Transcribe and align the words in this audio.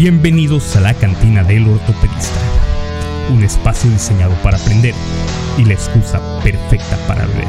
Bienvenidos 0.00 0.76
a 0.76 0.80
la 0.80 0.94
cantina 0.94 1.42
del 1.42 1.66
ortopedista, 1.66 2.38
un 3.30 3.42
espacio 3.42 3.90
diseñado 3.90 4.32
para 4.44 4.56
aprender 4.56 4.94
y 5.58 5.64
la 5.64 5.72
excusa 5.72 6.20
perfecta 6.40 6.96
para 7.08 7.26
beber. 7.26 7.48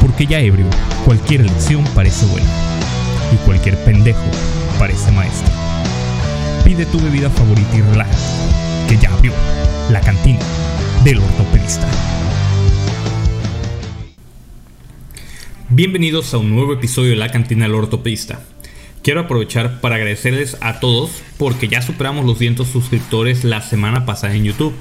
Porque 0.00 0.24
ya 0.24 0.40
ebrio, 0.40 0.64
cualquier 1.04 1.42
lección 1.42 1.84
parece 1.94 2.24
buena 2.24 2.48
y 3.30 3.36
cualquier 3.44 3.76
pendejo 3.84 4.24
parece 4.78 5.12
maestro. 5.12 5.52
Pide 6.64 6.86
tu 6.86 6.98
bebida 6.98 7.28
favorita 7.28 7.76
y 7.76 7.82
relájate, 7.82 8.88
que 8.88 8.96
ya 8.96 9.12
abrió 9.12 9.34
la 9.90 10.00
cantina 10.00 10.40
del 11.04 11.18
ortopedista. 11.18 11.86
Bienvenidos 15.68 16.32
a 16.32 16.38
un 16.38 16.54
nuevo 16.54 16.72
episodio 16.72 17.10
de 17.10 17.16
la 17.16 17.30
cantina 17.30 17.66
del 17.66 17.74
ortopedista. 17.74 18.40
Quiero 19.04 19.20
aprovechar 19.20 19.82
para 19.82 19.96
agradecerles 19.96 20.56
a 20.62 20.80
todos 20.80 21.10
porque 21.36 21.68
ya 21.68 21.82
superamos 21.82 22.24
los 22.24 22.38
100 22.38 22.64
suscriptores 22.64 23.44
la 23.44 23.60
semana 23.60 24.06
pasada 24.06 24.34
en 24.34 24.44
YouTube. 24.44 24.72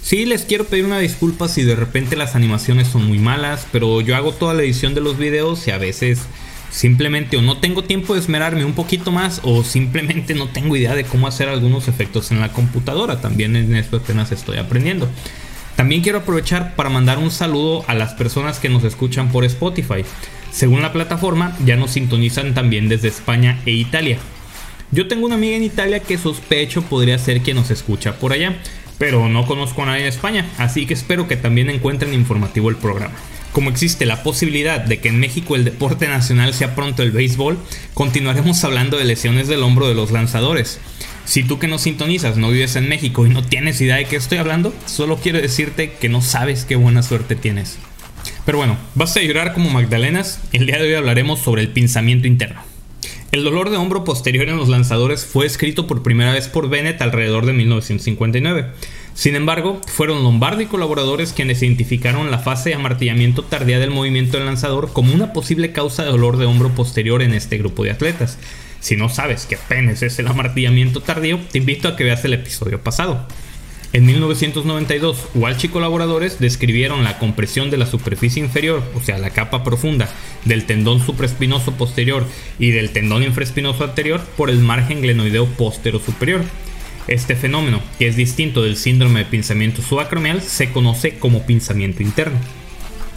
Sí, 0.00 0.24
les 0.24 0.46
quiero 0.46 0.64
pedir 0.64 0.86
una 0.86 0.98
disculpa 0.98 1.46
si 1.46 1.62
de 1.62 1.76
repente 1.76 2.16
las 2.16 2.34
animaciones 2.34 2.88
son 2.88 3.06
muy 3.06 3.18
malas, 3.18 3.66
pero 3.70 4.00
yo 4.00 4.16
hago 4.16 4.32
toda 4.32 4.54
la 4.54 4.62
edición 4.62 4.94
de 4.94 5.02
los 5.02 5.18
videos 5.18 5.68
y 5.68 5.72
a 5.72 5.76
veces 5.76 6.20
simplemente 6.70 7.36
o 7.36 7.42
no 7.42 7.58
tengo 7.58 7.84
tiempo 7.84 8.14
de 8.14 8.20
esmerarme 8.20 8.64
un 8.64 8.72
poquito 8.72 9.12
más 9.12 9.42
o 9.44 9.62
simplemente 9.62 10.34
no 10.34 10.48
tengo 10.48 10.74
idea 10.74 10.94
de 10.94 11.04
cómo 11.04 11.26
hacer 11.26 11.50
algunos 11.50 11.86
efectos 11.86 12.30
en 12.30 12.40
la 12.40 12.54
computadora. 12.54 13.20
También 13.20 13.56
en 13.56 13.76
esto 13.76 13.98
apenas 13.98 14.32
estoy 14.32 14.56
aprendiendo. 14.56 15.06
También 15.76 16.00
quiero 16.00 16.20
aprovechar 16.20 16.76
para 16.76 16.88
mandar 16.88 17.18
un 17.18 17.30
saludo 17.30 17.84
a 17.88 17.94
las 17.94 18.14
personas 18.14 18.58
que 18.58 18.70
nos 18.70 18.84
escuchan 18.84 19.30
por 19.30 19.44
Spotify. 19.44 20.02
Según 20.52 20.82
la 20.82 20.92
plataforma, 20.92 21.56
ya 21.64 21.76
nos 21.76 21.92
sintonizan 21.92 22.54
también 22.54 22.88
desde 22.88 23.08
España 23.08 23.60
e 23.66 23.72
Italia. 23.72 24.18
Yo 24.90 25.06
tengo 25.06 25.26
una 25.26 25.36
amiga 25.36 25.56
en 25.56 25.62
Italia 25.62 26.00
que 26.00 26.18
sospecho 26.18 26.82
podría 26.82 27.18
ser 27.18 27.42
quien 27.42 27.56
nos 27.56 27.70
escucha 27.70 28.16
por 28.16 28.32
allá, 28.32 28.56
pero 28.98 29.28
no 29.28 29.46
conozco 29.46 29.82
a 29.82 29.86
nadie 29.86 30.02
en 30.02 30.08
España, 30.08 30.46
así 30.58 30.84
que 30.84 30.94
espero 30.94 31.28
que 31.28 31.36
también 31.36 31.70
encuentren 31.70 32.12
informativo 32.12 32.68
el 32.68 32.76
programa. 32.76 33.14
Como 33.52 33.70
existe 33.70 34.04
la 34.06 34.22
posibilidad 34.22 34.80
de 34.80 34.98
que 34.98 35.08
en 35.08 35.18
México 35.18 35.56
el 35.56 35.64
deporte 35.64 36.06
nacional 36.06 36.54
sea 36.54 36.74
pronto 36.74 37.02
el 37.02 37.10
béisbol, 37.10 37.58
continuaremos 37.94 38.62
hablando 38.64 38.96
de 38.96 39.04
lesiones 39.04 39.48
del 39.48 39.62
hombro 39.62 39.88
de 39.88 39.94
los 39.94 40.10
lanzadores. 40.10 40.80
Si 41.24 41.44
tú 41.44 41.58
que 41.58 41.68
nos 41.68 41.82
sintonizas 41.82 42.36
no 42.36 42.50
vives 42.50 42.76
en 42.76 42.88
México 42.88 43.26
y 43.26 43.30
no 43.30 43.42
tienes 43.42 43.80
idea 43.80 43.96
de 43.96 44.06
qué 44.06 44.16
estoy 44.16 44.38
hablando, 44.38 44.74
solo 44.86 45.16
quiero 45.16 45.40
decirte 45.40 45.92
que 45.92 46.08
no 46.08 46.22
sabes 46.22 46.64
qué 46.64 46.76
buena 46.76 47.02
suerte 47.02 47.36
tienes. 47.36 47.78
Pero 48.44 48.58
bueno, 48.58 48.76
basta 48.94 49.20
de 49.20 49.26
llorar 49.26 49.52
como 49.52 49.70
Magdalenas, 49.70 50.40
el 50.52 50.66
día 50.66 50.78
de 50.78 50.88
hoy 50.88 50.94
hablaremos 50.94 51.40
sobre 51.40 51.62
el 51.62 51.68
pinzamiento 51.68 52.26
interno. 52.26 52.60
El 53.32 53.44
dolor 53.44 53.70
de 53.70 53.76
hombro 53.76 54.02
posterior 54.02 54.48
en 54.48 54.56
los 54.56 54.68
lanzadores 54.68 55.24
fue 55.24 55.46
escrito 55.46 55.86
por 55.86 56.02
primera 56.02 56.32
vez 56.32 56.48
por 56.48 56.68
Bennett 56.68 57.00
alrededor 57.00 57.46
de 57.46 57.52
1959. 57.52 58.66
Sin 59.14 59.36
embargo, 59.36 59.80
fueron 59.86 60.24
Lombardi 60.24 60.64
y 60.64 60.66
colaboradores 60.66 61.32
quienes 61.32 61.62
identificaron 61.62 62.30
la 62.30 62.38
fase 62.38 62.70
de 62.70 62.74
amartillamiento 62.74 63.44
tardía 63.44 63.78
del 63.78 63.90
movimiento 63.90 64.36
del 64.36 64.46
lanzador 64.46 64.92
como 64.92 65.14
una 65.14 65.32
posible 65.32 65.72
causa 65.72 66.02
de 66.02 66.10
dolor 66.10 66.38
de 66.38 66.46
hombro 66.46 66.70
posterior 66.70 67.22
en 67.22 67.34
este 67.34 67.58
grupo 67.58 67.84
de 67.84 67.92
atletas. 67.92 68.38
Si 68.80 68.96
no 68.96 69.08
sabes 69.08 69.46
qué 69.46 69.56
apenas 69.56 70.02
es 70.02 70.18
el 70.18 70.26
amartillamiento 70.26 71.00
tardío, 71.00 71.38
te 71.52 71.58
invito 71.58 71.86
a 71.86 71.96
que 71.96 72.04
veas 72.04 72.24
el 72.24 72.32
episodio 72.32 72.82
pasado. 72.82 73.26
En 73.92 74.06
1992, 74.06 75.30
Walsh 75.34 75.64
y 75.64 75.68
colaboradores 75.68 76.38
describieron 76.38 77.02
la 77.02 77.18
compresión 77.18 77.70
de 77.70 77.76
la 77.76 77.86
superficie 77.86 78.40
inferior, 78.40 78.84
o 78.94 79.00
sea, 79.00 79.18
la 79.18 79.30
capa 79.30 79.64
profunda, 79.64 80.08
del 80.44 80.64
tendón 80.64 81.04
supraespinoso 81.04 81.72
posterior 81.72 82.24
y 82.60 82.70
del 82.70 82.90
tendón 82.90 83.24
infraespinoso 83.24 83.82
anterior 83.82 84.20
por 84.36 84.48
el 84.48 84.60
margen 84.60 85.02
glenoideo 85.02 85.46
postero 85.46 85.98
superior. 85.98 86.44
Este 87.08 87.34
fenómeno, 87.34 87.80
que 87.98 88.06
es 88.06 88.14
distinto 88.14 88.62
del 88.62 88.76
síndrome 88.76 89.20
de 89.20 89.30
pinzamiento 89.30 89.82
subacromial, 89.82 90.40
se 90.40 90.70
conoce 90.70 91.18
como 91.18 91.44
pinzamiento 91.44 92.04
interno. 92.04 92.38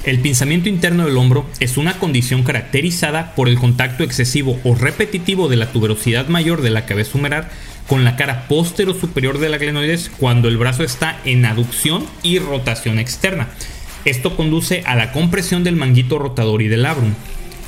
El 0.04 0.20
pinzamiento 0.20 0.68
interno 0.68 1.06
del 1.06 1.16
hombro 1.16 1.46
es 1.62 1.78
una 1.78 1.98
condición 1.98 2.44
caracterizada 2.44 3.34
por 3.36 3.48
el 3.48 3.58
contacto 3.58 4.04
excesivo 4.04 4.60
o 4.66 4.76
repetitivo 4.76 5.48
de 5.48 5.56
la 5.56 5.72
tuberosidad 5.72 6.28
mayor 6.28 6.62
de 6.62 6.72
la 6.72 6.86
cabeza 6.86 7.18
humeral 7.18 7.48
con 7.88 8.04
la 8.04 8.18
cara 8.18 8.50
postero 8.50 8.94
superior 8.94 9.38
de 9.40 9.48
la 9.48 9.58
glenoides 9.58 10.12
cuando 10.20 10.50
el 10.50 10.58
brazo 10.58 10.84
está 10.84 11.20
en 11.24 11.46
aducción 11.46 12.06
y 12.22 12.40
rotación 12.40 13.00
externa. 13.00 13.48
Esto 14.04 14.36
conduce 14.36 14.84
a 14.86 14.96
la 14.96 15.14
compresión 15.14 15.64
del 15.64 15.78
manguito 15.78 16.20
rotador 16.20 16.62
y 16.62 16.68
del 16.68 16.84
labrum. 16.84 17.14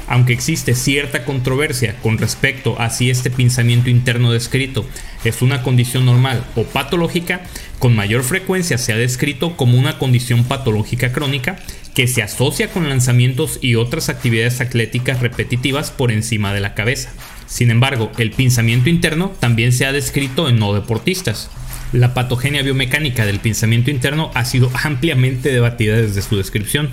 Aunque 0.08 0.34
existe 0.34 0.76
cierta 0.76 1.26
controversia 1.26 1.96
con 2.02 2.18
respecto 2.18 2.80
a 2.80 2.90
si 2.90 3.10
este 3.10 3.32
pinzamiento 3.32 3.90
interno 3.90 4.32
descrito 4.32 4.86
es 5.24 5.42
una 5.42 5.64
condición 5.64 6.06
normal 6.06 6.46
o 6.56 6.64
patológica, 6.64 7.42
con 7.80 7.96
mayor 7.96 8.24
frecuencia 8.24 8.78
se 8.78 8.94
ha 8.94 8.98
descrito 8.98 9.58
como 9.58 9.78
una 9.78 9.98
condición 9.98 10.44
patológica 10.44 11.12
crónica 11.12 11.58
que 11.96 12.08
se 12.08 12.22
asocia 12.22 12.70
con 12.70 12.88
lanzamientos 12.90 13.58
y 13.62 13.76
otras 13.76 14.10
actividades 14.10 14.62
atléticas 14.62 15.22
repetitivas 15.22 15.92
por 15.92 16.12
encima 16.12 16.54
de 16.54 16.60
la 16.60 16.76
cabeza. 16.76 17.10
Sin 17.48 17.72
embargo, 17.72 18.12
el 18.18 18.32
pinzamiento 18.32 18.90
interno 18.90 19.32
también 19.40 19.72
se 19.72 19.86
ha 19.86 19.92
descrito 19.92 20.50
en 20.50 20.60
no 20.60 20.74
deportistas. 20.74 21.50
La 21.94 22.14
patogenia 22.14 22.64
biomecánica 22.64 23.26
del 23.26 23.40
pinzamiento 23.40 23.92
interno 23.92 24.32
ha 24.34 24.44
sido 24.44 24.70
ampliamente 24.84 25.50
debatida 25.50 25.96
desde 25.96 26.22
su 26.22 26.36
descripción. 26.36 26.90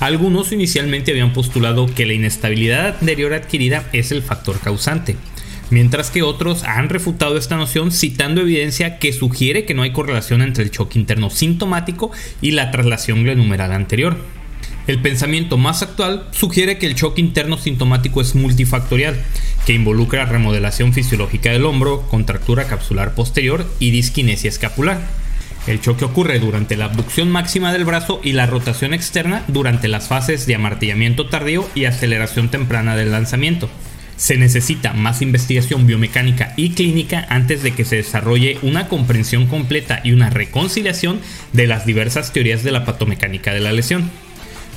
Algunos 0.00 0.52
inicialmente 0.52 1.10
habían 1.10 1.32
postulado 1.32 1.86
que 1.86 2.04
la 2.04 2.12
inestabilidad 2.12 2.96
anterior 3.00 3.32
adquirida 3.32 3.88
es 3.94 4.12
el 4.12 4.22
factor 4.22 4.60
causante, 4.60 5.16
mientras 5.70 6.10
que 6.10 6.22
otros 6.22 6.64
han 6.64 6.90
refutado 6.90 7.38
esta 7.38 7.56
noción 7.56 7.90
citando 7.90 8.42
evidencia 8.42 8.98
que 8.98 9.14
sugiere 9.14 9.64
que 9.64 9.72
no 9.72 9.82
hay 9.82 9.92
correlación 9.92 10.42
entre 10.42 10.64
el 10.64 10.70
choque 10.70 10.98
interno 10.98 11.30
sintomático 11.30 12.10
y 12.42 12.50
la 12.50 12.70
traslación 12.70 13.24
glenumeral 13.24 13.72
anterior. 13.72 14.18
El 14.86 15.00
pensamiento 15.00 15.56
más 15.56 15.82
actual 15.82 16.28
sugiere 16.30 16.76
que 16.76 16.86
el 16.86 16.94
choque 16.94 17.22
interno 17.22 17.56
sintomático 17.56 18.20
es 18.20 18.34
multifactorial, 18.34 19.16
que 19.64 19.72
involucra 19.72 20.26
remodelación 20.26 20.92
fisiológica 20.92 21.50
del 21.50 21.64
hombro, 21.64 22.02
contractura 22.02 22.68
capsular 22.68 23.14
posterior 23.14 23.66
y 23.80 23.90
disquinesia 23.90 24.50
escapular. 24.50 25.00
El 25.66 25.80
choque 25.80 26.04
ocurre 26.04 26.38
durante 26.38 26.76
la 26.76 26.84
abducción 26.84 27.28
máxima 27.28 27.72
del 27.72 27.84
brazo 27.84 28.20
y 28.22 28.32
la 28.32 28.46
rotación 28.46 28.94
externa 28.94 29.42
durante 29.48 29.88
las 29.88 30.06
fases 30.06 30.46
de 30.46 30.54
amartillamiento 30.54 31.26
tardío 31.26 31.68
y 31.74 31.86
aceleración 31.86 32.50
temprana 32.50 32.94
del 32.94 33.10
lanzamiento. 33.10 33.68
Se 34.16 34.36
necesita 34.36 34.92
más 34.92 35.22
investigación 35.22 35.86
biomecánica 35.86 36.54
y 36.56 36.70
clínica 36.70 37.26
antes 37.28 37.62
de 37.62 37.72
que 37.72 37.84
se 37.84 37.96
desarrolle 37.96 38.58
una 38.62 38.88
comprensión 38.88 39.46
completa 39.46 40.00
y 40.04 40.12
una 40.12 40.30
reconciliación 40.30 41.20
de 41.52 41.66
las 41.66 41.84
diversas 41.84 42.32
teorías 42.32 42.62
de 42.62 42.70
la 42.70 42.84
patomecánica 42.84 43.52
de 43.52 43.60
la 43.60 43.72
lesión. 43.72 44.10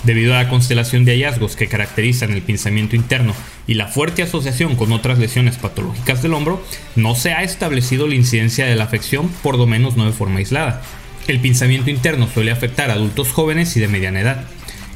Debido 0.03 0.33
a 0.33 0.43
la 0.43 0.49
constelación 0.49 1.03
de 1.03 1.11
hallazgos 1.11 1.57
que 1.57 1.67
caracterizan 1.67 2.31
el 2.31 2.41
pinzamiento 2.41 2.95
interno 2.95 3.33
y 3.67 3.73
la 3.73 3.87
fuerte 3.87 4.23
asociación 4.23 4.75
con 4.75 4.93
otras 4.93 5.19
lesiones 5.19 5.57
patológicas 5.57 6.21
del 6.21 6.33
hombro, 6.33 6.63
no 6.95 7.15
se 7.15 7.33
ha 7.33 7.43
establecido 7.43 8.07
la 8.07 8.15
incidencia 8.15 8.65
de 8.65 8.75
la 8.75 8.85
afección 8.85 9.29
por 9.43 9.57
lo 9.57 9.67
menos 9.67 9.97
no 9.97 10.05
de 10.05 10.13
forma 10.13 10.39
aislada. 10.39 10.81
El 11.27 11.39
pinzamiento 11.39 11.89
interno 11.89 12.27
suele 12.33 12.51
afectar 12.51 12.89
a 12.89 12.93
adultos 12.93 13.31
jóvenes 13.31 13.75
y 13.75 13.81
de 13.81 13.89
mediana 13.89 14.21
edad. 14.21 14.45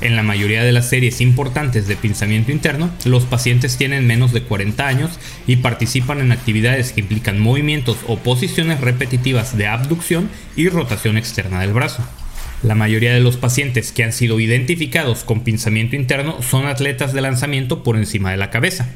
En 0.02 0.16
la 0.16 0.24
mayoría 0.24 0.64
de 0.64 0.72
las 0.72 0.90
series 0.90 1.22
importantes 1.22 1.88
de 1.88 1.96
pinzamiento 1.96 2.52
interno, 2.52 2.90
los 3.06 3.25
pacientes 3.25 3.78
tienen 3.78 4.08
menos 4.08 4.34
de 4.34 4.41
40 4.41 4.88
años 4.88 5.12
y 5.47 5.58
participan 5.58 6.22
en 6.22 6.31
actividades 6.31 6.91
que 6.91 7.02
implican 7.02 7.40
movimientos 7.40 7.97
o 8.08 8.18
posiciones 8.18 8.81
repetitivas 8.81 9.58
de 9.58 9.68
abducción 9.68 10.30
y 10.56 10.70
rotación 10.70 11.18
externa 11.18 11.62
del 11.62 11.74
brazo. 11.74 12.03
La 12.63 12.75
mayoría 12.75 13.13
de 13.13 13.19
los 13.19 13.35
pacientes 13.35 13.91
que 13.91 14.06
han 14.06 14.13
sido 14.13 14.40
identificados 14.40 15.25
con 15.25 15.41
pinzamiento 15.41 15.97
interno 15.97 16.41
son 16.41 16.66
atletas 16.66 17.12
de 17.12 17.19
lanzamiento 17.19 17.84
por 17.84 17.97
encima 17.97 18.31
de 18.31 18.38
la 18.38 18.51
cabeza. 18.51 18.88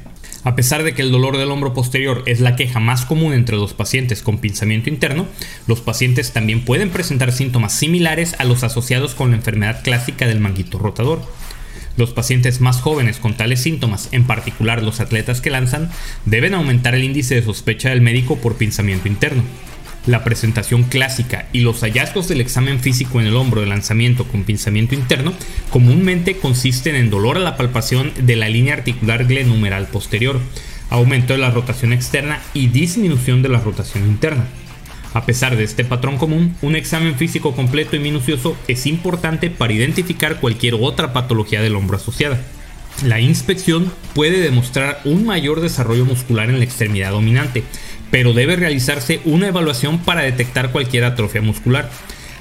A 0.45 0.55
pesar 0.55 0.83
de 0.83 0.93
que 0.93 1.01
el 1.01 1.11
dolor 1.11 1.37
del 1.37 1.51
hombro 1.51 1.73
posterior 1.73 2.23
es 2.27 2.39
la 2.39 2.55
queja 2.55 2.79
más 2.79 3.03
común 3.03 3.33
entre 3.33 3.57
los 3.57 3.73
pacientes 3.73 4.21
con 4.21 4.37
pinzamiento 4.37 4.89
interno, 4.89 5.27
los 5.67 5.81
pacientes 5.81 6.31
también 6.31 6.63
pueden 6.63 6.91
presentar 6.91 7.33
síntomas 7.33 7.73
similares 7.73 8.35
a 8.39 8.45
los 8.45 8.63
asociados 8.63 9.15
con 9.15 9.31
la 9.31 9.35
enfermedad 9.35 9.83
clásica 9.83 10.27
del 10.27 10.39
manguito 10.39 10.79
rotador. 10.79 11.21
Los 11.97 12.11
pacientes 12.11 12.61
más 12.61 12.79
jóvenes 12.79 13.17
con 13.17 13.35
tales 13.35 13.59
síntomas, 13.59 14.07
en 14.13 14.23
particular 14.23 14.81
los 14.81 15.01
atletas 15.01 15.41
que 15.41 15.49
lanzan, 15.49 15.91
deben 16.23 16.53
aumentar 16.53 16.95
el 16.95 17.03
índice 17.03 17.35
de 17.35 17.43
sospecha 17.43 17.89
del 17.89 17.99
médico 17.99 18.37
por 18.37 18.55
pinzamiento 18.55 19.09
interno. 19.09 19.43
La 20.07 20.23
presentación 20.23 20.83
clásica 20.83 21.47
y 21.51 21.59
los 21.59 21.81
hallazgos 21.81 22.29
del 22.29 22.39
examen 22.39 22.79
físico 22.79 23.19
en 23.19 23.27
el 23.27 23.35
hombro 23.35 23.59
de 23.59 23.67
lanzamiento 23.67 24.25
con 24.25 24.45
pinzamiento 24.45 24.95
interno 24.95 25.33
comúnmente 25.69 26.37
consisten 26.37 26.95
en 26.95 27.09
dolor 27.09 27.35
a 27.35 27.41
la 27.41 27.57
palpación 27.57 28.13
de 28.17 28.37
la 28.37 28.47
línea 28.47 28.75
articular 28.75 29.25
glenumeral 29.25 29.87
posterior, 29.87 30.39
aumento 30.89 31.33
de 31.33 31.39
la 31.39 31.51
rotación 31.51 31.91
externa 31.91 32.41
y 32.53 32.67
disminución 32.67 33.41
de 33.41 33.49
la 33.49 33.59
rotación 33.59 34.05
interna. 34.05 34.47
A 35.13 35.25
pesar 35.25 35.57
de 35.57 35.65
este 35.65 35.83
patrón 35.83 36.17
común, 36.17 36.55
un 36.61 36.77
examen 36.77 37.15
físico 37.15 37.53
completo 37.53 37.97
y 37.97 37.99
minucioso 37.99 38.55
es 38.69 38.85
importante 38.85 39.49
para 39.49 39.73
identificar 39.73 40.39
cualquier 40.39 40.75
otra 40.75 41.11
patología 41.11 41.61
del 41.61 41.75
hombro 41.75 41.97
asociada. 41.97 42.39
La 43.03 43.19
inspección 43.19 43.91
puede 44.15 44.39
demostrar 44.39 45.01
un 45.05 45.25
mayor 45.25 45.61
desarrollo 45.61 46.05
muscular 46.05 46.49
en 46.49 46.57
la 46.57 46.65
extremidad 46.65 47.11
dominante, 47.11 47.63
pero 48.11 48.33
debe 48.33 48.55
realizarse 48.55 49.19
una 49.25 49.47
evaluación 49.47 49.99
para 49.99 50.21
detectar 50.21 50.71
cualquier 50.71 51.03
atrofia 51.03 51.41
muscular. 51.41 51.89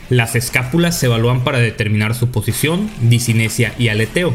Las 0.08 0.36
escápulas 0.36 0.98
se 0.98 1.06
evalúan 1.06 1.42
para 1.42 1.58
determinar 1.58 2.14
su 2.14 2.30
posición, 2.30 2.90
disinesia 3.00 3.74
y 3.78 3.88
aleteo. 3.88 4.34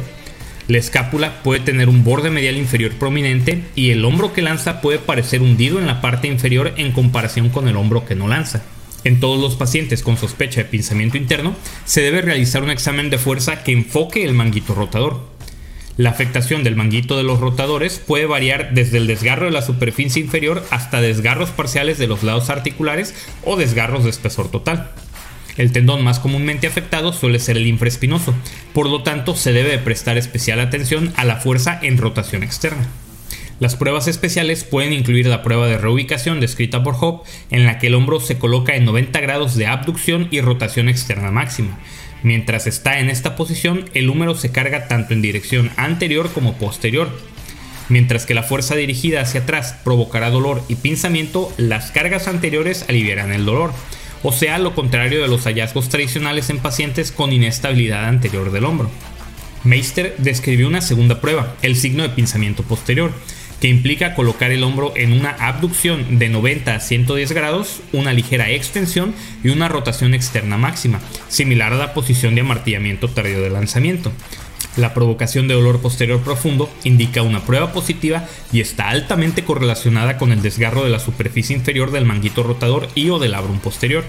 La 0.68 0.78
escápula 0.78 1.42
puede 1.44 1.62
tener 1.62 1.89
un 1.89 2.04
borde 2.04 2.30
medial 2.30 2.57
inferior 2.57 2.92
prominente 2.94 3.63
y 3.75 3.92
el 3.92 4.06
hombro 4.06 4.33
que 4.33 4.42
lanza 4.42 4.81
puede 4.81 5.00
parecer 5.00 5.42
hundido 5.42 5.80
en 5.80 5.88
la 5.88 6.01
parte 6.01 6.28
inferior 6.28 6.74
en 6.78 6.92
comparación 6.92 7.50
con 7.50 7.68
el 7.68 7.75
hombro 7.75 8.06
que 8.06 8.16
no 8.16 8.27
lanza. 8.27 8.63
En 9.04 9.19
todos 9.19 9.39
los 9.39 9.56
pacientes 9.56 10.04
con 10.04 10.18
sospecha 10.18 10.62
de 10.62 10.69
pinzamiento 10.69 11.18
interno 11.18 11.56
se 11.86 12.01
debe 12.01 12.22
realizar 12.22 12.63
un 12.63 12.69
examen 12.69 13.10
de 13.10 13.18
fuerza 13.18 13.63
que 13.63 13.72
enfoque 13.72 14.24
el 14.24 14.34
manguito 14.34 14.75
rotador. 14.75 15.31
La 16.01 16.09
afectación 16.09 16.63
del 16.63 16.75
manguito 16.75 17.15
de 17.15 17.21
los 17.21 17.39
rotadores 17.39 18.00
puede 18.00 18.25
variar 18.25 18.74
desde 18.74 18.98
el 18.98 19.06
desgarro 19.06 19.45
de 19.45 19.51
la 19.51 19.62
superficie 19.62 20.19
inferior 20.19 20.65
hasta 20.71 21.00
desgarros 21.00 21.51
parciales 21.51 22.00
de 22.00 22.07
los 22.07 22.24
lados 22.24 22.50
articulares 22.50 23.13
o 23.44 23.56
desgarros 23.56 24.03
de 24.03 24.09
espesor 24.09 24.50
total. 24.50 24.89
El 25.57 25.71
tendón 25.71 26.03
más 26.03 26.18
comúnmente 26.18 26.65
afectado 26.65 27.13
suele 27.13 27.38
ser 27.38 27.56
el 27.56 27.68
infraespinoso, 27.68 28.33
por 28.74 28.89
lo 28.89 29.03
tanto 29.03 29.36
se 29.36 29.53
debe 29.53 29.77
prestar 29.77 30.18
especial 30.18 30.59
atención 30.59 31.13
a 31.18 31.24
la 31.24 31.36
fuerza 31.36 31.80
en 31.83 32.00
rotación 32.00 32.42
externa. 32.42 32.88
Las 33.59 33.75
pruebas 33.75 34.07
especiales 34.07 34.63
pueden 34.63 34.94
incluir 34.94 35.27
la 35.27 35.44
prueba 35.44 35.68
de 35.68 35.77
reubicación 35.77 36.39
descrita 36.39 36.81
por 36.81 36.95
Hope, 37.00 37.30
en 37.51 37.68
la 37.68 37.77
que 37.77 37.86
el 37.86 37.94
hombro 37.94 38.19
se 38.19 38.39
coloca 38.39 38.75
en 38.75 38.86
90 38.86 39.19
grados 39.19 39.56
de 39.56 39.68
abducción 39.68 40.30
y 40.31 40.42
rotación 40.42 40.89
externa 40.89 41.30
máxima. 41.30 41.77
Mientras 42.23 42.68
está 42.68 43.00
en 43.00 43.09
esta 43.09 43.35
posición, 43.35 43.89
el 43.94 44.09
húmero 44.09 44.35
se 44.35 44.51
carga 44.51 44.88
tanto 44.88 45.13
en 45.13 45.21
dirección 45.21 45.71
anterior 45.75 46.31
como 46.31 46.53
posterior. 46.57 47.09
Mientras 47.89 48.25
que 48.25 48.35
la 48.35 48.44
fuerza 48.44 48.75
dirigida 48.75 49.21
hacia 49.21 49.41
atrás 49.41 49.75
provocará 49.83 50.29
dolor 50.29 50.63
y 50.69 50.75
pinzamiento, 50.75 51.51
las 51.57 51.91
cargas 51.91 52.27
anteriores 52.27 52.85
aliviarán 52.88 53.33
el 53.33 53.45
dolor, 53.45 53.73
o 54.23 54.31
sea, 54.31 54.59
lo 54.59 54.75
contrario 54.75 55.21
de 55.21 55.27
los 55.27 55.44
hallazgos 55.45 55.89
tradicionales 55.89 56.50
en 56.50 56.59
pacientes 56.59 57.12
con 57.12 57.33
inestabilidad 57.33 58.06
anterior 58.06 58.51
del 58.51 58.65
hombro. 58.65 58.89
Meister 59.63 60.15
describió 60.17 60.67
una 60.67 60.81
segunda 60.81 61.21
prueba, 61.21 61.56
el 61.62 61.75
signo 61.75 62.03
de 62.03 62.09
pinzamiento 62.09 62.63
posterior, 62.63 63.12
que 63.62 63.68
implica 63.68 64.16
colocar 64.16 64.52
el 64.52 64.63
hombro 64.63 64.92
en 64.96 65.13
una 65.13 65.30
abducción 65.30 66.18
de 66.18 66.30
90 66.30 66.75
a 66.75 66.80
110 66.80 67.31
grados, 67.31 67.81
una 67.94 68.12
ligera 68.12 68.50
extensión 68.50 69.13
y 69.44 69.50
una 69.50 69.69
rotación 69.69 70.16
externa 70.16 70.58
máxima, 70.58 71.00
similar 71.30 71.72
a 71.72 71.78
la 71.78 71.94
posición 71.94 72.34
de 72.34 72.42
amartillamiento 72.42 73.08
tardío 73.08 73.40
de 73.40 73.52
lanzamiento. 73.52 74.12
La 74.78 74.94
provocación 74.94 75.48
de 75.48 75.54
dolor 75.54 75.80
posterior 75.80 76.22
profundo 76.22 76.69
indica 76.84 77.22
una 77.22 77.46
prueba 77.46 77.72
positiva 77.72 78.25
y 78.52 78.62
está 78.62 78.90
altamente 78.90 79.44
correlacionada 79.44 80.18
con 80.18 80.31
el 80.31 80.42
desgarro 80.42 80.84
de 80.84 80.90
la 80.90 81.00
superficie 81.00 81.56
inferior 81.56 81.92
del 81.92 82.06
manguito 82.06 82.42
rotador 82.42 82.88
y 82.96 83.10
o 83.10 83.19
del 83.19 83.31
labrum 83.31 83.60
posterior. 83.60 84.04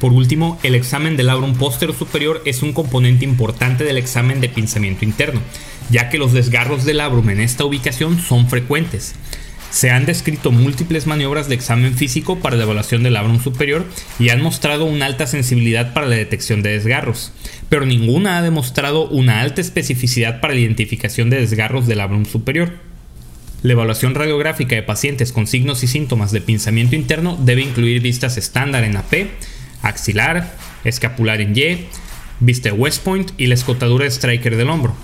Por 0.00 0.12
último, 0.12 0.58
el 0.62 0.74
examen 0.74 1.16
del 1.16 1.28
labrum 1.28 1.54
posterior 1.54 1.96
superior 1.96 2.42
es 2.44 2.62
un 2.62 2.72
componente 2.74 3.24
importante 3.24 3.84
del 3.84 3.96
examen 3.96 4.42
de 4.42 4.50
pinzamiento 4.50 5.04
interno, 5.04 5.40
ya 5.90 6.10
que 6.10 6.18
los 6.18 6.32
desgarros 6.32 6.84
del 6.84 6.98
labrum 6.98 7.30
en 7.30 7.40
esta 7.40 7.64
ubicación 7.64 8.20
son 8.20 8.48
frecuentes. 8.50 9.14
Se 9.70 9.90
han 9.90 10.06
descrito 10.06 10.52
múltiples 10.52 11.06
maniobras 11.06 11.48
de 11.48 11.54
examen 11.54 11.94
físico 11.94 12.38
para 12.38 12.56
la 12.56 12.64
evaluación 12.64 13.02
del 13.02 13.14
labrum 13.14 13.42
superior 13.42 13.86
y 14.18 14.28
han 14.28 14.42
mostrado 14.42 14.84
una 14.84 15.06
alta 15.06 15.26
sensibilidad 15.26 15.92
para 15.92 16.06
la 16.06 16.16
detección 16.16 16.62
de 16.62 16.70
desgarros, 16.70 17.32
pero 17.68 17.84
ninguna 17.84 18.38
ha 18.38 18.42
demostrado 18.42 19.08
una 19.08 19.40
alta 19.40 19.60
especificidad 19.60 20.40
para 20.40 20.54
la 20.54 20.60
identificación 20.60 21.30
de 21.30 21.40
desgarros 21.40 21.86
del 21.86 21.98
labrum 21.98 22.26
superior. 22.26 22.74
La 23.62 23.72
evaluación 23.72 24.14
radiográfica 24.14 24.76
de 24.76 24.82
pacientes 24.82 25.32
con 25.32 25.46
signos 25.46 25.82
y 25.82 25.88
síntomas 25.88 26.30
de 26.30 26.42
pinzamiento 26.42 26.94
interno 26.94 27.36
debe 27.40 27.62
incluir 27.62 28.00
vistas 28.00 28.36
estándar 28.36 28.84
en 28.84 28.96
AP, 28.96 29.28
axilar, 29.82 30.54
escapular 30.84 31.40
en 31.40 31.56
Y, 31.56 31.86
vista 32.40 32.72
West 32.72 33.02
Point 33.02 33.30
y 33.36 33.46
la 33.46 33.54
escotadura 33.54 34.06
striker 34.06 34.56
del 34.56 34.70
hombro. 34.70 34.94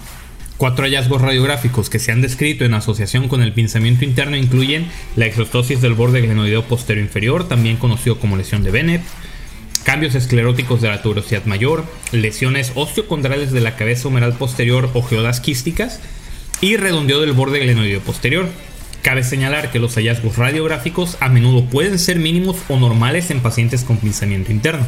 Cuatro 0.57 0.85
hallazgos 0.85 1.21
radiográficos 1.21 1.91
que 1.91 1.99
se 1.99 2.13
han 2.13 2.23
descrito 2.23 2.65
en 2.65 2.75
asociación 2.75 3.29
con 3.29 3.43
el 3.43 3.53
pinzamiento 3.53 4.05
interno 4.05 4.37
incluyen 4.37 4.87
la 5.17 5.27
exostosis 5.27 5.81
del 5.81 5.95
borde 5.95 6.21
glenoideo 6.21 6.63
posterior 6.65 7.05
inferior, 7.05 7.49
también 7.49 7.77
conocido 7.77 8.21
como 8.21 8.37
lesión 8.37 8.63
de 8.63 8.71
Bennett, 8.71 9.03
cambios 9.83 10.15
escleróticos 10.15 10.81
de 10.81 10.89
la 10.89 11.03
tuberosidad 11.03 11.47
mayor, 11.47 11.85
lesiones 12.13 12.73
osteocondrales 12.77 13.51
de 13.51 13.61
la 13.61 13.75
cabeza 13.75 14.07
humeral 14.07 14.35
posterior 14.35 14.89
o 14.95 15.03
geodas 15.03 15.41
quísticas 15.41 16.01
y 16.61 16.77
redondeo 16.77 17.21
del 17.21 17.33
borde 17.33 17.59
glenoideo 17.59 18.01
posterior. 18.01 18.49
Cabe 19.03 19.25
señalar 19.25 19.73
que 19.73 19.81
los 19.81 19.97
hallazgos 19.97 20.37
radiográficos 20.37 21.17
a 21.19 21.29
menudo 21.29 21.65
pueden 21.65 21.99
ser 21.99 22.21
mínimos 22.21 22.57
o 22.69 22.77
normales 22.77 23.33
en 23.33 23.41
pacientes 23.41 23.83
con 23.83 23.97
pinzamiento 23.97 24.53
interno. 24.53 24.87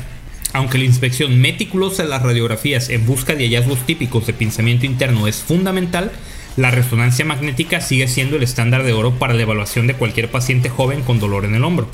Aunque 0.52 0.78
la 0.78 0.84
inspección 0.84 1.40
meticulosa 1.40 2.04
de 2.04 2.10
las 2.10 2.22
radiografías 2.22 2.90
en 2.90 3.06
busca 3.06 3.34
de 3.34 3.44
hallazgos 3.44 3.80
típicos 3.80 4.24
de 4.28 4.32
pinzamiento 4.32 4.86
interno 4.86 5.26
es 5.26 5.38
fundamental, 5.38 6.12
la 6.56 6.70
resonancia 6.70 7.24
magnética 7.24 7.80
sigue 7.80 8.06
siendo 8.06 8.36
el 8.36 8.44
estándar 8.44 8.84
de 8.84 8.92
oro 8.92 9.18
para 9.18 9.34
la 9.34 9.42
evaluación 9.42 9.88
de 9.88 9.94
cualquier 9.94 10.30
paciente 10.30 10.68
joven 10.68 11.02
con 11.02 11.18
dolor 11.18 11.44
en 11.44 11.56
el 11.56 11.64
hombro, 11.64 11.88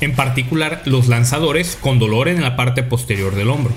en 0.00 0.16
particular 0.16 0.82
los 0.84 1.06
lanzadores 1.06 1.78
con 1.80 2.00
dolor 2.00 2.26
en 2.26 2.42
la 2.42 2.56
parte 2.56 2.82
posterior 2.82 3.36
del 3.36 3.50
hombro. 3.50 3.72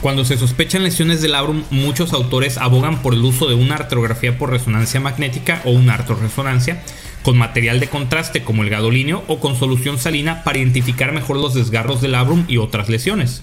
Cuando 0.00 0.24
se 0.24 0.36
sospechan 0.36 0.84
lesiones 0.84 1.22
del 1.22 1.32
labrum, 1.32 1.64
muchos 1.70 2.12
autores 2.12 2.58
abogan 2.58 3.02
por 3.02 3.14
el 3.14 3.24
uso 3.24 3.48
de 3.48 3.54
una 3.54 3.74
artrografía 3.74 4.38
por 4.38 4.50
resonancia 4.50 5.00
magnética 5.00 5.62
o 5.64 5.70
una 5.70 5.94
artroresonancia 5.94 6.82
con 7.26 7.38
material 7.38 7.80
de 7.80 7.88
contraste 7.88 8.44
como 8.44 8.62
el 8.62 8.70
gadolinio 8.70 9.24
o 9.26 9.40
con 9.40 9.56
solución 9.56 9.98
salina 9.98 10.44
para 10.44 10.58
identificar 10.58 11.10
mejor 11.10 11.38
los 11.38 11.54
desgarros 11.54 12.00
del 12.00 12.12
labrum 12.12 12.44
y 12.46 12.58
otras 12.58 12.88
lesiones. 12.88 13.42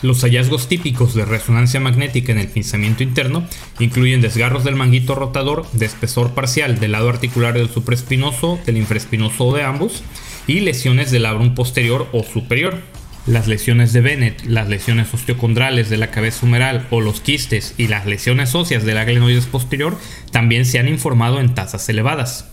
Los 0.00 0.22
hallazgos 0.22 0.66
típicos 0.66 1.12
de 1.12 1.26
resonancia 1.26 1.78
magnética 1.78 2.32
en 2.32 2.38
el 2.38 2.48
pinzamiento 2.48 3.02
interno 3.02 3.46
incluyen 3.80 4.22
desgarros 4.22 4.64
del 4.64 4.76
manguito 4.76 5.14
rotador 5.14 5.70
de 5.72 5.84
espesor 5.84 6.32
parcial 6.32 6.80
del 6.80 6.92
lado 6.92 7.10
articular 7.10 7.52
del 7.52 7.68
supraespinoso, 7.68 8.58
del 8.64 8.78
infraespinoso 8.78 9.44
o 9.44 9.54
de 9.54 9.62
ambos, 9.62 10.02
y 10.46 10.60
lesiones 10.60 11.10
del 11.10 11.24
labrum 11.24 11.54
posterior 11.54 12.08
o 12.12 12.24
superior. 12.24 12.78
Las 13.26 13.46
lesiones 13.46 13.92
de 13.92 14.00
Bennett, 14.00 14.42
las 14.46 14.70
lesiones 14.70 15.12
osteocondrales 15.12 15.90
de 15.90 15.98
la 15.98 16.10
cabeza 16.10 16.46
humeral 16.46 16.86
o 16.90 17.02
los 17.02 17.20
quistes 17.20 17.74
y 17.76 17.88
las 17.88 18.06
lesiones 18.06 18.54
óseas 18.54 18.84
de 18.84 18.94
la 18.94 19.04
glenoides 19.04 19.44
posterior 19.44 19.98
también 20.32 20.64
se 20.64 20.78
han 20.78 20.88
informado 20.88 21.40
en 21.40 21.54
tasas 21.54 21.86
elevadas. 21.90 22.46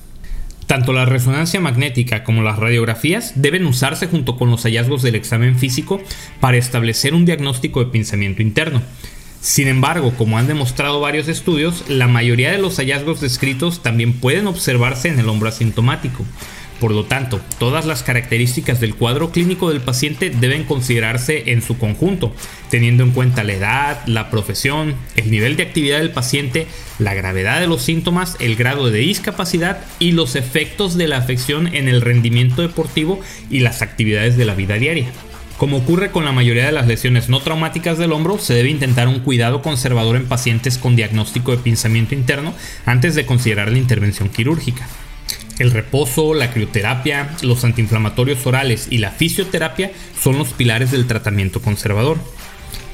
Tanto 0.68 0.94
la 0.94 1.06
resonancia 1.06 1.60
magnética 1.62 2.24
como 2.24 2.42
las 2.42 2.58
radiografías 2.58 3.34
deben 3.36 3.66
usarse 3.66 4.08
junto 4.08 4.36
con 4.36 4.50
los 4.50 4.64
hallazgos 4.64 5.04
del 5.04 5.16
examen 5.16 5.58
físico 5.58 6.02
para 6.40 6.58
establecer 6.58 7.14
un 7.14 7.26
diagnóstico 7.26 7.84
de 7.84 7.92
pinzamiento 7.92 8.42
interno. 8.42 8.82
Sin 9.42 9.68
embargo, 9.68 10.12
como 10.18 10.40
han 10.40 10.48
demostrado 10.48 11.00
varios 11.00 11.28
estudios, 11.28 11.88
la 11.88 12.08
mayoría 12.08 12.52
de 12.52 12.58
los 12.58 12.78
hallazgos 12.78 13.22
descritos 13.22 13.84
también 13.84 14.14
pueden 14.14 14.48
observarse 14.48 15.08
en 15.08 15.20
el 15.20 15.30
hombro 15.30 15.50
asintomático, 15.50 16.26
por 16.80 16.92
lo 16.92 17.06
tanto, 17.06 17.40
todas 17.58 17.86
las 17.86 18.04
características 18.04 18.80
del 18.80 18.96
cuadro 18.96 19.32
clínico 19.32 19.70
del 19.70 19.82
paciente 19.82 20.30
deben 20.30 20.66
considerarse 20.66 21.52
en 21.52 21.62
su 21.62 21.78
conjunto, 21.78 22.34
teniendo 22.70 23.04
en 23.04 23.12
cuenta 23.12 23.44
la 23.44 23.54
edad, 23.54 24.06
la 24.08 24.30
profesión, 24.30 24.96
el 25.16 25.32
nivel 25.32 25.56
de 25.56 25.64
actividad 25.64 26.00
del 26.00 26.12
paciente, 26.12 26.68
la 27.00 27.14
gravedad 27.14 27.62
de 27.62 27.68
los 27.68 27.82
síntomas, 27.82 28.36
el 28.40 28.56
grado 28.56 28.90
de 28.90 29.00
discapacidad 29.00 29.80
y 30.00 30.12
los 30.12 30.36
efectos 30.36 30.98
de 30.98 31.08
la 31.08 31.18
afección 31.18 31.74
en 31.74 31.88
el 31.88 32.02
rendimiento 32.02 32.62
deportivo 32.62 33.20
y 33.50 33.60
las 33.60 33.82
actividades 33.82 34.36
de 34.38 34.46
la 34.46 34.56
vida 34.56 34.76
diaria. 34.76 35.08
Como 35.58 35.78
ocurre 35.78 36.12
con 36.12 36.26
la 36.26 36.34
mayoría 36.34 36.66
de 36.66 36.74
las 36.74 36.86
lesiones 36.88 37.30
no 37.30 37.40
traumáticas 37.40 37.98
del 37.98 38.12
hombro, 38.12 38.40
se 38.40 38.54
debe 38.54 38.70
intentar 38.70 39.08
un 39.08 39.22
cuidado 39.22 39.62
conservador 39.62 40.18
en 40.18 40.28
pacientes 40.28 40.78
con 40.78 40.98
diagnóstico 40.98 41.52
de 41.52 41.60
pinzamiento 41.60 42.14
interno 42.14 42.54
antes 42.86 43.16
de 43.16 43.26
considerar 43.26 43.72
la 43.72 43.78
intervención 43.78 44.28
quirúrgica. 44.28 44.86
El 45.60 45.72
reposo, 45.72 46.34
la 46.34 46.52
crioterapia, 46.52 47.30
los 47.42 47.64
antiinflamatorios 47.64 48.46
orales 48.46 48.88
y 48.90 48.98
la 48.98 49.12
fisioterapia 49.12 49.92
son 50.20 50.38
los 50.38 50.50
pilares 50.50 50.92
del 50.92 51.08
tratamiento 51.08 51.62
conservador. 51.62 52.18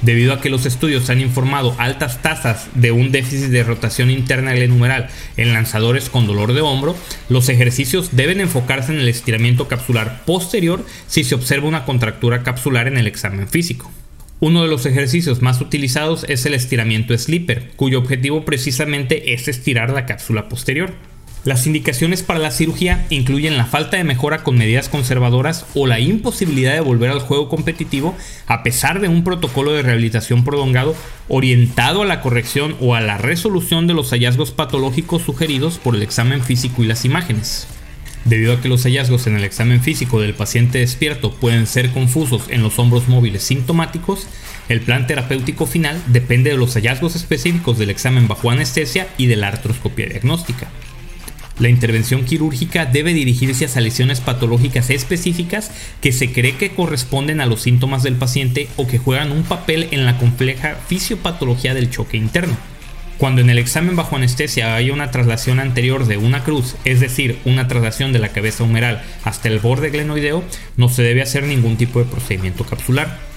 Debido 0.02 0.34
a 0.34 0.42
que 0.42 0.50
los 0.50 0.66
estudios 0.66 1.10
han 1.12 1.22
informado 1.22 1.76
altas 1.78 2.22
tasas 2.24 2.70
de 2.74 2.92
un 2.92 3.12
déficit 3.12 3.50
de 3.50 3.64
rotación 3.64 4.10
interna 4.10 4.54
glenumeral 4.54 5.10
en 5.38 5.54
lanzadores 5.54 6.10
con 6.10 6.26
dolor 6.26 6.54
de 6.54 6.62
hombro, 6.62 6.96
los 7.30 7.50
ejercicios 7.50 8.10
deben 8.16 8.42
enfocarse 8.42 8.92
en 8.92 9.00
el 9.00 9.08
estiramiento 9.08 9.68
capsular 9.68 10.24
posterior 10.26 10.84
si 11.08 11.24
se 11.24 11.36
observa 11.36 11.68
una 11.68 11.86
contractura 11.86 12.42
capsular 12.42 12.88
en 12.88 12.98
el 12.98 13.06
examen 13.06 13.48
físico. 13.48 13.92
Uno 14.40 14.64
de 14.64 14.70
los 14.70 14.88
ejercicios 14.88 15.44
más 15.44 15.62
utilizados 15.62 16.26
es 16.28 16.48
el 16.48 16.56
estiramiento 16.56 17.16
slipper, 17.16 17.70
cuyo 17.76 18.00
objetivo 18.00 18.44
precisamente 18.44 19.34
es 19.34 19.48
estirar 19.48 19.92
la 19.92 20.08
cápsula 20.08 20.50
posterior. 20.50 20.96
Las 21.44 21.66
indicaciones 21.66 22.22
para 22.22 22.40
la 22.40 22.52
cirugía 22.52 23.08
incluyen 23.10 23.58
la 23.58 23.66
falta 23.66 23.98
de 23.98 24.04
mejora 24.04 24.44
con 24.44 24.60
medidas 24.60 24.90
conservadoras 24.90 25.66
o 25.74 25.88
la 25.88 26.00
imposibilidad 26.00 26.74
de 26.74 26.82
volver 26.82 27.10
al 27.10 27.20
juego 27.20 27.50
competitivo 27.50 28.16
a 28.46 28.62
pesar 28.62 29.02
de 29.02 29.08
un 29.08 29.24
protocolo 29.24 29.74
de 29.74 29.82
rehabilitación 29.82 30.44
prolongado 30.44 30.96
orientado 31.30 32.04
a 32.04 32.06
la 32.06 32.22
corrección 32.22 32.76
o 32.80 32.94
a 32.94 33.02
la 33.02 33.18
resolución 33.18 33.88
de 33.88 33.96
los 33.96 34.12
hallazgos 34.12 34.52
patológicos 34.52 35.24
sugeridos 35.24 35.80
por 35.80 35.96
el 35.96 36.04
examen 36.04 36.44
físico 36.44 36.84
y 36.84 36.88
las 36.88 37.06
imágenes. 37.06 37.66
Debido 38.24 38.54
a 38.54 38.62
que 38.62 38.70
los 38.70 38.84
hallazgos 38.84 39.26
en 39.26 39.36
el 39.36 39.44
examen 39.44 39.82
físico 39.82 40.22
del 40.22 40.36
paciente 40.36 40.78
despierto 40.78 41.32
pueden 41.32 41.66
ser 41.66 41.90
confusos 41.90 42.44
en 42.50 42.62
los 42.62 42.78
hombros 42.78 43.08
móviles 43.08 43.42
sintomáticos, 43.42 44.28
el 44.70 44.82
plan 44.82 45.08
terapéutico 45.08 45.66
final 45.66 46.00
depende 46.06 46.52
de 46.52 46.58
los 46.58 46.76
hallazgos 46.76 47.16
específicos 47.16 47.80
del 47.80 47.90
examen 47.90 48.28
bajo 48.28 48.52
anestesia 48.52 49.08
y 49.18 49.26
de 49.26 49.38
la 49.38 49.48
artroscopia 49.48 50.06
diagnóstica. 50.06 50.70
La 51.62 51.70
intervención 51.70 52.26
quirúrgica 52.26 52.88
debe 52.88 53.14
dirigirse 53.14 53.68
a 53.68 53.82
lesiones 53.82 54.20
patológicas 54.20 54.90
específicas 54.90 55.70
que 56.02 56.12
se 56.12 56.32
cree 56.34 56.56
que 56.56 56.72
corresponden 56.72 57.40
a 57.40 57.46
los 57.46 57.62
síntomas 57.62 58.02
del 58.02 58.16
paciente 58.16 58.68
o 58.78 58.88
que 58.88 58.98
juegan 58.98 59.32
un 59.32 59.44
papel 59.44 59.88
en 59.92 60.08
la 60.08 60.18
compleja 60.18 60.76
fisiopatología 60.88 61.76
del 61.76 61.92
choque 61.92 62.18
interno. 62.18 62.58
Cuando 63.20 63.42
en 63.42 63.52
el 63.52 63.60
examen 63.60 63.96
bajo 63.96 64.16
anestesia 64.16 64.74
hay 64.74 64.90
una 64.90 65.12
traslación 65.12 65.60
anterior 65.60 66.08
de 66.08 66.18
una 66.18 66.44
cruz, 66.44 66.78
es 66.84 67.00
decir, 67.00 67.38
una 67.46 67.68
traslación 67.68 68.12
de 68.12 68.18
la 68.18 68.30
cabeza 68.30 68.64
humeral 68.64 69.04
hasta 69.24 69.48
el 69.48 69.60
borde 69.60 69.92
glenoideo, 69.92 70.44
no 70.78 70.90
se 70.90 71.04
debe 71.04 71.22
hacer 71.22 71.44
ningún 71.44 71.78
tipo 71.78 72.00
de 72.00 72.06
procedimiento 72.06 72.66
capsular. 72.66 73.31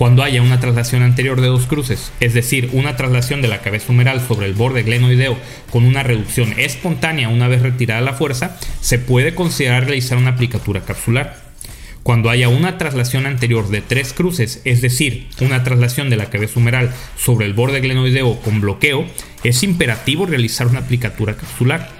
Cuando 0.00 0.22
haya 0.22 0.40
una 0.40 0.60
traslación 0.60 1.02
anterior 1.02 1.42
de 1.42 1.48
dos 1.48 1.66
cruces, 1.66 2.10
es 2.20 2.32
decir, 2.32 2.70
una 2.72 2.96
traslación 2.96 3.42
de 3.42 3.48
la 3.48 3.60
cabeza 3.60 3.92
humeral 3.92 4.26
sobre 4.26 4.46
el 4.46 4.54
borde 4.54 4.82
glenoideo 4.82 5.36
con 5.68 5.84
una 5.84 6.02
reducción 6.02 6.58
espontánea 6.58 7.28
una 7.28 7.48
vez 7.48 7.60
retirada 7.60 8.00
la 8.00 8.14
fuerza, 8.14 8.56
se 8.80 8.98
puede 8.98 9.34
considerar 9.34 9.84
realizar 9.84 10.16
una 10.16 10.30
aplicatura 10.30 10.80
capsular. 10.86 11.42
Cuando 12.02 12.30
haya 12.30 12.48
una 12.48 12.78
traslación 12.78 13.26
anterior 13.26 13.68
de 13.68 13.82
tres 13.82 14.14
cruces, 14.14 14.62
es 14.64 14.80
decir, 14.80 15.28
una 15.42 15.64
traslación 15.64 16.08
de 16.08 16.16
la 16.16 16.30
cabeza 16.30 16.60
humeral 16.60 16.94
sobre 17.18 17.44
el 17.44 17.52
borde 17.52 17.82
glenoideo 17.82 18.40
con 18.40 18.62
bloqueo, 18.62 19.04
es 19.44 19.62
imperativo 19.62 20.24
realizar 20.24 20.66
una 20.66 20.78
aplicatura 20.78 21.36
capsular. 21.36 21.90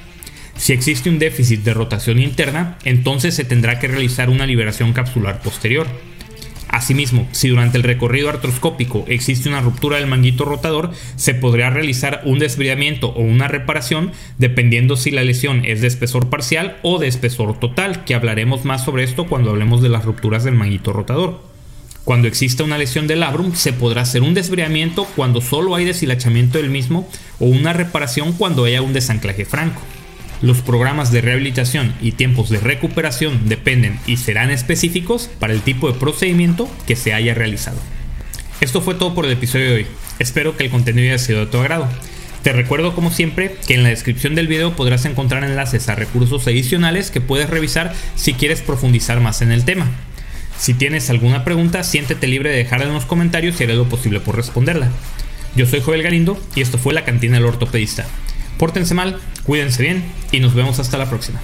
Si 0.57 0.73
existe 0.73 1.11
un 1.11 1.19
déficit 1.19 1.65
de 1.65 1.75
rotación 1.75 2.19
interna, 2.19 2.79
entonces 2.87 3.35
se 3.35 3.45
tendrá 3.45 3.79
que 3.79 3.89
realizar 3.89 4.31
una 4.31 4.47
liberación 4.47 4.95
capsular 4.95 5.43
posterior. 5.43 5.87
Asimismo, 6.71 7.27
si 7.33 7.49
durante 7.49 7.79
el 7.79 7.83
recorrido 7.83 8.29
artroscópico 8.29 9.05
existe 9.09 9.49
una 9.49 9.61
ruptura 9.61 9.97
del 9.97 10.07
manguito 10.07 10.45
rotador, 10.45 10.93
se 11.17 11.35
podría 11.35 11.69
realizar 11.69 12.23
un 12.25 12.39
desbriamiento 12.39 13.09
o 13.09 13.23
una 13.23 13.49
reparación 13.49 14.13
dependiendo 14.39 14.97
si 14.97 15.11
la 15.11 15.25
lesión 15.25 15.65
es 15.65 15.81
de 15.81 15.89
espesor 15.89 16.31
parcial 16.31 16.77
o 16.83 17.01
de 17.01 17.09
espesor 17.09 17.59
total, 17.59 18.05
que 18.05 18.15
hablaremos 18.15 18.65
más 18.65 18.85
sobre 18.85 19.03
esto 19.03 19.27
cuando 19.27 19.51
hablemos 19.51 19.83
de 19.83 19.89
las 19.89 20.05
rupturas 20.05 20.45
del 20.45 20.55
manguito 20.55 20.93
rotador. 20.93 21.43
Cuando 22.05 22.29
exista 22.29 22.63
una 22.63 22.79
lesión 22.79 23.09
del 23.09 23.21
labrum, 23.21 23.53
se 23.57 23.73
podrá 23.73 24.03
hacer 24.03 24.23
un 24.23 24.35
desbriamiento 24.35 25.09
cuando 25.17 25.41
solo 25.41 25.75
hay 25.75 25.85
deshilachamiento 25.85 26.59
del 26.59 26.71
mismo 26.71 27.09
o 27.41 27.47
una 27.47 27.73
reparación 27.73 28.33
cuando 28.33 28.65
haya 28.65 28.81
un 28.81 28.93
desanclaje 28.93 29.45
franco. 29.45 29.83
Los 30.43 30.63
programas 30.63 31.13
de 31.13 31.21
rehabilitación 31.21 31.95
y 32.01 32.13
tiempos 32.13 32.49
de 32.49 32.61
recuperación 32.61 33.49
dependen 33.49 33.99
y 34.07 34.17
serán 34.17 34.51
específicos 34.51 35.29
para 35.39 35.53
el 35.53 35.61
tipo 35.61 35.93
de 35.93 35.99
procedimiento 35.99 36.67
que 36.87 36.97
se 36.97 37.13
haya 37.13 37.35
realizado. 37.35 37.79
Esto 38.63 38.81
fue 38.81 38.95
todo 38.95 39.15
por 39.15 39.27
el 39.27 39.33
episodio 39.33 39.67
de 39.67 39.75
hoy. 39.75 39.87
Espero 40.19 40.57
que 40.57 40.65
el 40.65 40.71
contenido 40.71 41.09
haya 41.09 41.19
sido 41.19 41.41
de 41.41 41.47
tu 41.47 41.59
agrado. 41.59 41.89
Te 42.43 42.55
recuerdo 42.55 42.95
como 42.95 43.11
siempre 43.11 43.57
que 43.67 43.75
en 43.75 43.83
la 43.83 43.91
descripción 43.91 44.35
del 44.35 44.47
video 44.47 44.75
podrás 44.77 45.05
encontrar 45.05 45.45
enlaces 45.45 45.91
a 45.91 45.95
recursos 45.95 46.47
adicionales 46.47 47.11
que 47.11 47.21
puedes 47.21 47.51
revisar 47.51 47.93
si 48.15 48.33
quieres 48.33 48.63
profundizar 48.63 49.21
más 49.21 49.43
en 49.43 49.53
el 49.53 49.67
tema. 49.67 49.91
Si 50.59 50.73
tienes 50.73 51.11
alguna 51.11 51.45
pregunta, 51.45 51.85
siéntete 51.85 52.27
libre 52.27 52.49
de 52.49 52.57
dejarla 52.57 52.87
en 52.87 52.95
los 52.95 53.05
comentarios 53.05 53.61
y 53.61 53.65
haré 53.65 53.75
lo 53.75 53.91
posible 53.91 54.21
por 54.21 54.37
responderla. 54.37 54.89
Yo 55.55 55.67
soy 55.67 55.81
Joel 55.81 56.03
Galindo 56.03 56.43
y 56.55 56.63
esto 56.63 56.79
fue 56.79 56.95
la 56.95 57.05
cantina 57.05 57.35
del 57.35 57.45
ortopedista. 57.45 58.07
Pórtense 58.57 58.93
mal, 58.95 59.19
cuídense 59.51 59.83
bien 59.83 60.05
y 60.31 60.39
nos 60.39 60.55
vemos 60.55 60.79
hasta 60.79 60.97
la 60.97 61.11
próxima. 61.11 61.41